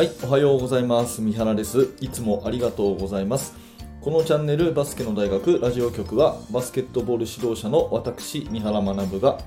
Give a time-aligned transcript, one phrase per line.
[0.00, 1.20] はい、おはようございます。
[1.20, 1.94] 三原です。
[2.00, 3.54] いつもありがとうございます。
[4.00, 9.38] このチャンネルバスケの大学ラジオ局はバスケットボール指導者の私三原学が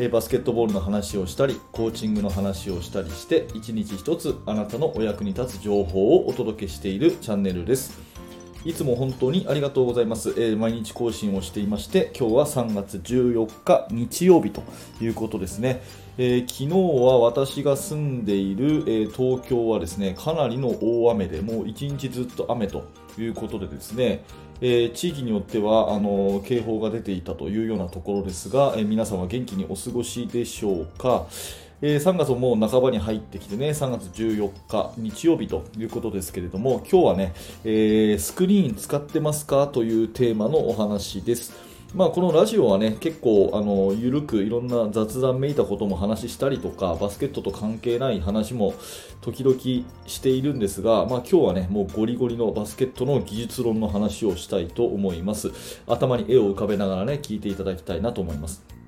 [0.00, 8.09] えバスケットボールの話をしたりコーチングの話をしたりして一日一つあなたのお役に立つ情報をお届けしているチャンネルです。
[8.64, 10.30] いつも本当にありがとうございます。
[10.36, 14.62] えー毎日更新をしていまして、今日は3月14日日曜日と
[15.00, 15.82] いうことですね。
[16.18, 22.84] えー昨日は私が住んでいる、えー東京はですね、かなりの大雨で、もう一日ずっと雨と
[23.16, 24.24] いうことでですね、
[24.60, 31.26] え地域によってはあの警報が出ていたというようなところですが、え皆さんは元気にお過ごしでしょうか。
[31.82, 37.32] えー3月ももう半ばに入ってきてね、3月14日日曜日ということですけれども、今日はね、
[37.64, 41.70] えースクリーン使ってますかというテーマのお話です。
[41.92, 48.74] まあ、このラジオはね、結構、あの、ゆるくいろんな雑談めいたことも話したりとか、バスケットと関係ない話も
[49.22, 49.58] 時々
[50.06, 55.50] しているんですが、まあ、今日はね、もうゴリゴリのバスケットの技術論の話をしたいと思います。
[55.88, 58.79] 頭に絵を浮かべながらね、聞いていただきたいなと思います。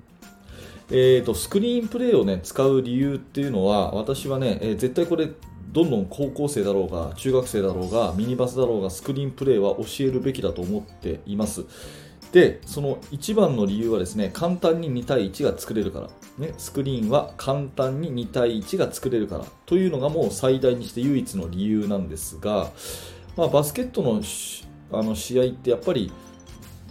[0.95, 5.27] えー、とスクリーンプレイを、ね、使う理由っていうのは私はね、えー絶対これ
[5.71, 11.65] どんどん高校生だろうが中学生だろうがミニバスだろうがスクリーンプレイは教えるべきだと思っています。
[12.31, 19.45] でその一番の理由はですね簡単に2対1が作れるから、ね、スクリーンは簡単に2対1が作れるから。
[19.65, 22.71] というのがもう最大にして唯一の理由なんですが、
[23.35, 24.21] まあ、バスケットの
[24.91, 26.11] あの試合ってやっぱり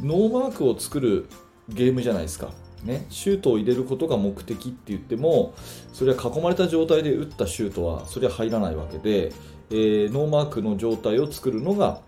[0.01, 1.29] ノーマークを作る
[1.69, 2.51] ゲームじゃないですか、
[2.85, 5.55] ね、シュートを入れることが目的って言っても
[5.93, 9.33] それは囲まれた状態で打ったシュートはそれは入らないわけで、
[9.71, 12.01] えーノーマークの状態を作るのが、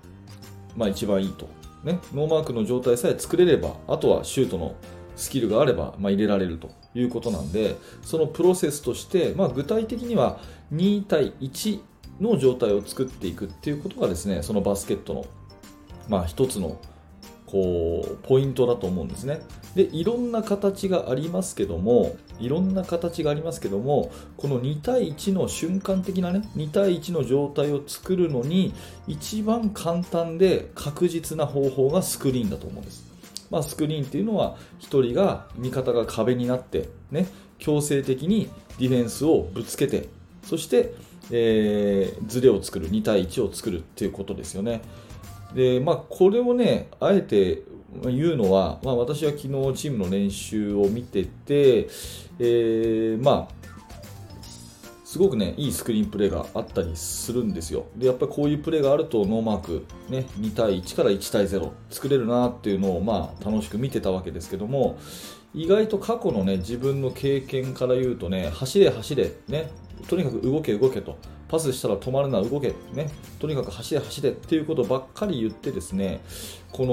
[0.77, 1.49] まあ、一番いいと、
[1.85, 4.75] ね、ノーマークの状態さえ作れればあとはシュートの
[5.17, 10.41] スキルがあれば、まあ、入れられるということなんでそのプロセスとして、まあ、具体的には
[10.73, 11.81] 2対1
[12.21, 15.27] の状態を作っていくっていうことがですねそのバスケットの、
[16.09, 16.79] まあ、一つの
[17.47, 19.41] こうポイントだと思うんですね。
[19.75, 28.73] でいろんな形がありますけどもいろんな形がありますけどもこの2対1の瞬間的なね2対1の状態を作るのに
[29.07, 33.05] 一番簡単で確実な方法がスクリーンだと思うんです。
[33.51, 37.29] まあ、スクリーンっていうのは1人が味方が壁になって、ね、
[37.59, 40.09] 強制的にディフェンスをぶつけて
[40.43, 40.93] そして、
[41.31, 44.83] えーズレを作る2対1を作るっていうことですよね。
[45.55, 47.63] でまあ、これをね、あえて
[48.03, 51.89] 言うのは、まあ、私は昨日チームの練習を見てて、
[52.39, 53.65] えーまあ、
[55.05, 57.87] すごくね、いいスクリーンプレーがあったりするんですよ。
[57.97, 64.99] で、やっぱりこういうプレーがあるとノーマーク、ね、2対1から1対0作れるなっていうのを、まあ、楽しく見てたわけですけども、
[65.55, 69.71] 意外と過去のね、自分の経験から言うとね、走れ走れ、ね、
[70.09, 71.17] とにかく動け動けと。
[71.55, 76.21] パスしたら止まるな動け、ね、とにかく走れ走れっていうことばっかり言ってですね
[76.73, 76.85] こ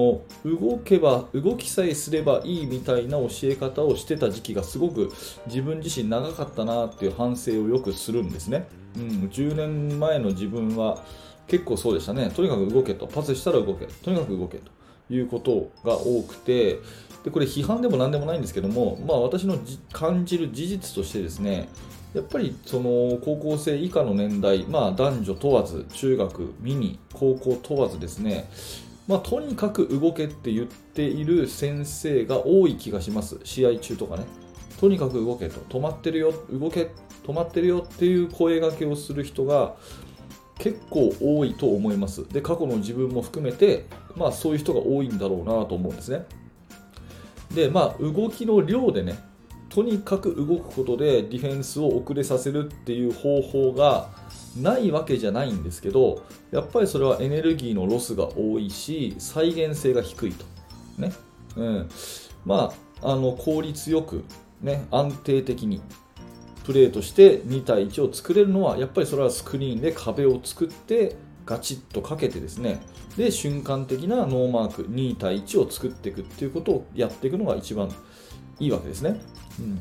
[0.46, 5.12] の動けば動きさえすればいいみたいな教え方をしてた時期がすごく
[5.48, 11.04] 自分自身長かったなっていう反省をよくするんですね、うん、10年前の自分は
[11.48, 12.30] 結構そうでしたね。
[12.30, 13.08] とにかく動けと。
[13.08, 13.86] パスしたら動け。
[13.86, 14.72] とにかく動けと。
[15.16, 16.80] いうことが多くて
[17.24, 19.58] でこれ批判でも何でもないんですけども、まあ、私の
[19.92, 21.70] 感じる事実としてですね
[22.14, 28.50] やっぱりその高校生以下の年代、まあ、男女問わず中学、ミニ、高校問わずですね、
[29.08, 34.26] まあ、とにかく動けって言っている先生が多い気がします、試合中とかね。
[34.80, 36.90] とにかく動けと、止まってるよ、動け、
[37.24, 39.76] 止まってるよっていう声掛けをする人が
[40.58, 42.28] 結構多いと思います。
[42.28, 43.86] で、過去の自分も含めて、
[44.16, 46.26] まあ、そういう人が多いんだろうなと思うんですね。
[47.54, 49.18] で、まあ、動きの量でね、
[49.72, 54.10] とにかく動くことでディフェンスを遅れさせるっていう方法が
[54.60, 60.46] ないわけじゃないんですけどやっぱりそれはエネルギーのロスが多いし再現性が低いと、
[60.98, 61.14] ね。
[61.56, 61.90] うん、
[62.46, 64.26] まああの効率よく、
[64.62, 65.82] ね、安定的に
[66.66, 71.16] プレーとして2対1を作れるのはやっぱりそれはスクリーンで壁を作って
[71.52, 72.82] ガチッとかけてですね
[73.18, 77.90] で瞬間的なノーマーク2対1を作っていくっていうことをやっていくのが一番
[78.58, 79.20] いいわけですね。
[79.60, 79.80] うん。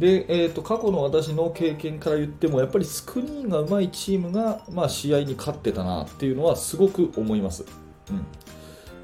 [0.00, 7.66] で、えー、と過去の私の経験から言ってもやっぱりスクリーンが上手いチームが、まあ、試合に勝ってたなっていうのはすごく思います、
[8.10, 8.24] うん。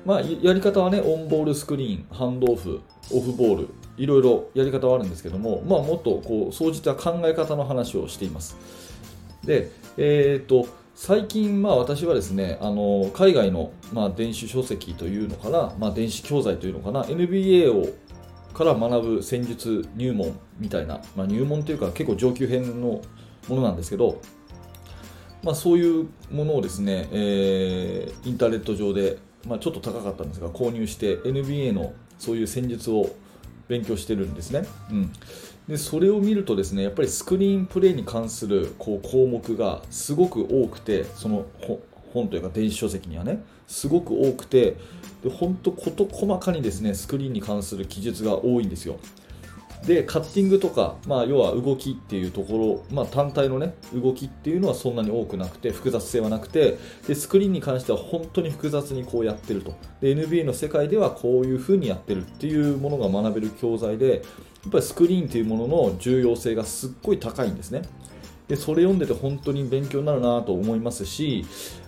[0.06, 2.80] まあ、やり方はねオンボールスクリーンハンドオフ
[3.12, 8.56] オフボールいろいろやり方はあるんですけども、まあ、もっとこう総じた考え方の話をしています。
[9.44, 17.92] で、えー、と最近、まあ、私はですねあの海外の、まあ、電子書籍というのかな、まあ、電子教材というのかな NBA を
[18.54, 23.02] から学ぶ戦術入門みたいな、まあ、入門というか結構上級編の
[23.48, 24.20] ものなんですけど
[25.44, 33.14] まあ、そういうものをですね、えー、インターネット上で、まあ、ちょっと高かったんですが購入して NBA のそういう戦術を
[33.68, 35.12] 勉強してるんですね、うん、
[35.68, 41.46] でそれを見るとですねやっぱりスクリーンプレイに関するこう項目がすごく多くてその
[42.12, 44.76] 本というか電子書籍にはねすごく多くて
[45.22, 48.98] で本当事細かにですねスクリーンに関する記述が多いんですよ。
[49.86, 59.74] でカッティングとか、まあ、要は動きっていうところ、まあ、単体の、ね、動きっていうのはそんなに多くなくて複雑性はなくてでスクリーンに関しては本当に複雑にこうやってると。
[60.00, 64.20] で NBA の世界ではこういう風にやってるっていうものが学べる教材でや
[64.68, 67.82] っぱりスクリーンというものの重要性がすっごい高いんですね。
[68.48, 71.46] でそれ読んでて本当に勉強になるなと思いますし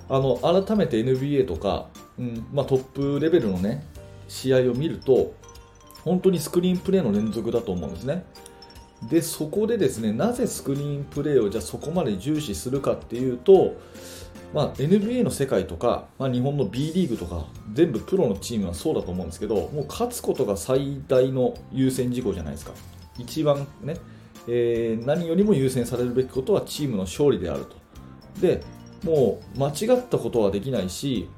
[0.09, 1.89] あの改めて NBA とか、
[2.19, 3.85] うんまあ、トップレベルの、ね、
[4.29, 5.35] 試合を見ると
[6.07, 8.25] 本当にスクリーンプレーの連続だと思うんですね。
[9.03, 13.75] でそこでですねなぜスクリーンプレーをじゃそこまで重視するかっていうと、
[14.55, 17.45] まあ、NBA の世界とか、まあ、日本の B リーグとか
[17.75, 22.73] 全部プロのチームはそうだと思うんですけどもう勝つことが最大の優先事項じゃないですか
[23.19, 23.97] 一番ね、
[24.49, 27.77] えー、何よりも優先されるべきことはチームの勝利であると
[28.41, 28.63] で
[29.05, 31.29] もう間違ったことはできないし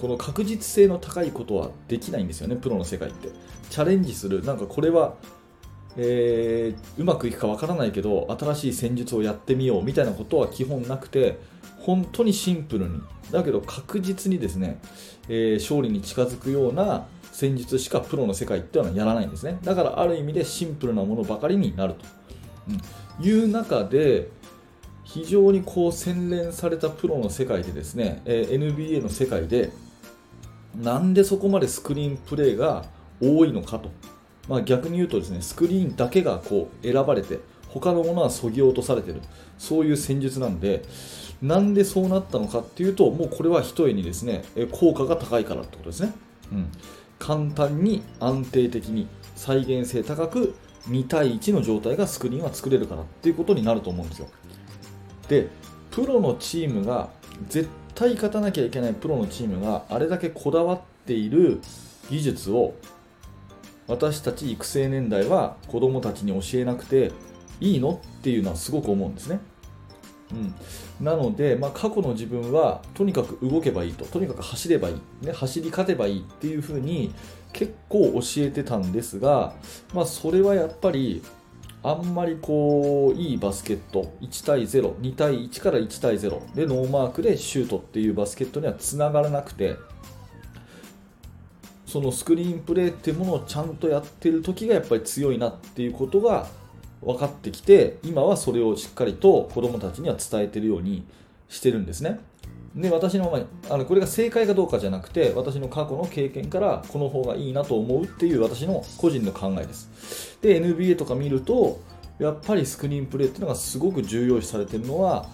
[0.00, 3.28] この確実性の高いことはできないんですよねプロの世界って。
[3.70, 4.42] チャレンジする。
[4.44, 5.14] なんかこれは、
[5.96, 11.38] えー、うまくいくかわからないけど新しい戦術をやってみようみたいなことは基本なくて
[11.80, 13.00] 本当にシンプルに。
[13.30, 14.78] だけど確実にですね、
[15.28, 19.58] えー、勝利に近づくような戦術しかプロの世界っていうのはやらないんですね。
[19.62, 22.04] だからある意味でシンプルなものばかりになると、
[22.68, 24.28] うん、いう中で
[25.04, 29.72] 非常にこう洗練されたプロの世界でですね、えー、NBA の世界で
[30.76, 32.84] なんでそこまでスクリーンプレーが
[33.20, 33.90] 多いのかと、
[34.48, 39.20] まあ、逆に言うとですねスクリーンだけがこう選ばれて他のものはそぎ落とされてる。
[39.58, 40.82] そういう戦術なんで
[41.42, 46.12] なんでそうなったのかっていうともうこれはひとえにですね効果が高いからってことですね、
[46.52, 46.72] うん、
[47.18, 50.54] 簡単に安定的に再現性高く
[50.88, 54.28] 2対1の状態がスクリーンは作れるからっていうことになると思うんですよ。
[55.28, 55.48] で
[55.90, 57.10] プロのチームが
[57.48, 61.60] 絶対勝たなきゃいけないプロのチームがあれだけこだわっている
[62.10, 62.74] 技術を
[63.86, 67.12] 私たち育成年代は子供たちに教えなくて
[67.60, 69.40] いいのっていうのはすごく思うんですね。
[70.32, 70.36] う
[71.02, 77.14] ん、なので、まあ、過去の自分はとにかく動けばいいととにかく走ればいい、ね、走り勝てばいいっていうふうに
[77.52, 79.54] 結構教えてたんですが、
[79.92, 81.22] まあ、それはやっぱり
[81.86, 89.76] あんまりこういいバスケット1対02対1から1対0でノーマークでシュートっていうバスケットにはつながらなくて
[91.86, 96.46] そのスクリーンプレーっていうものをちゃんとやってる時がやっぱり強いなっていうことが
[97.02, 101.04] 分かってきて今はそれをしっかりと子どもたちには伝えてるように
[101.50, 102.18] してるんですね。
[102.74, 110.38] で私のあのこれが正解かどうかじゃなくて私の過去の経験からこの方がいいなと思うっていう私の個人の考えです。
[110.42, 111.80] で NBA とか見ると
[112.18, 115.28] やっぱりスクリーンプレーっていうのがすごく重要視されてるのは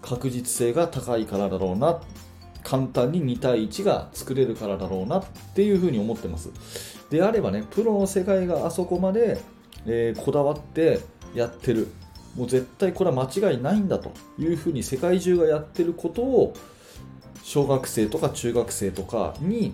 [0.00, 2.00] 確実性が高いからだろうな
[2.62, 5.24] 簡単に2対1が作れるからだろうなっ
[5.54, 6.50] ていうふうに思ってます。
[7.10, 9.40] であればねプロの世界があそこまで、
[9.86, 11.00] えー、こだわって
[11.34, 11.88] やってる。
[12.36, 16.52] もう絶対これは間違いないんだというふうに世界中がやってることを
[17.46, 19.72] 小学生とか中学生とかに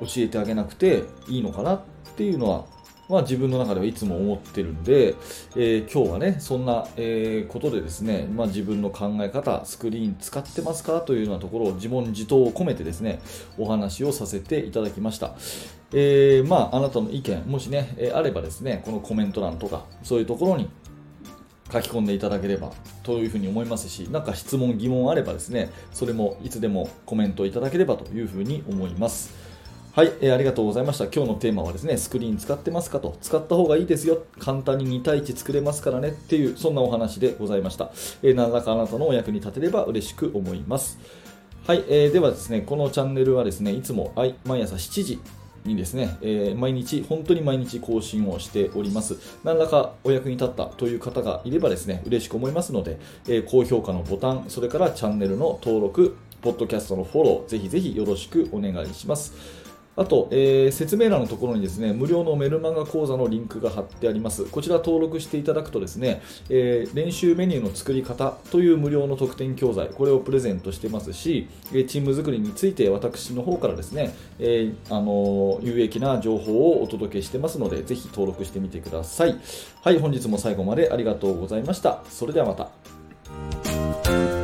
[0.00, 1.80] 教えてあげなくていいのかなっ
[2.16, 2.64] ていうのは、
[3.10, 5.16] まあ、自分の中ではいつも思ってるんで、
[5.54, 13.20] えー、今日はねそんな、えー、ことでですね、まあ、自分の考え方スクリーン使ってますかというようなところを自問自答を込めてですね
[13.58, 15.34] お話をさせていただきました、
[15.92, 20.70] えー、まああなたの意見もしね、えあればですねこのコメント欄とかそういうところに
[21.72, 29.34] 書き込んでいただければというふうに思いますし、何か質問、疑問あればですね、それもいつでもコメントいただければというふうに思います。
[29.92, 31.04] はい、えー、ありがとうございました。
[31.06, 37.90] 今日のテーマはですね、スクリーン使ってますかと、使った方がいいですよ、簡単に2対1作れますからねっていう、そんなお話でございました。
[38.22, 40.98] えー、何らかあなたのお役に立てれば嬉しく思います。
[41.66, 44.12] はい、えー、ではですね、このチャンネルはですね、いつも
[44.44, 45.18] 毎朝7時
[45.66, 49.16] にですね、えー、毎日、本当に毎日更新をしております。
[49.44, 59.65] 何らかお役に立ったという方がいればですね、嬉しく思いますので、えー、高評価のボタン、それからチャンネルの登録、ポッドキャストのフォロー、ぜひぜひよろしくお願いします。
[59.96, 64.44] あと、えー、説明欄のところにですね、無料のメルマガ講座のリンクが貼ってあります。
[64.44, 79.36] こちら登録していただくとですね、えー、練習メニューの作り方という無料の特典教材、これをプレゼントしてますし、チーム作りについて私の方からですね、えー、あの有益な情報をお届けしてますので、ぜひ登録してみてください。
[79.82, 82.02] はい、本日も最後までありがとうございました。
[82.10, 84.35] それではまた。